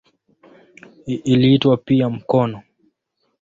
[1.05, 2.63] Iliitwa pia "mkono".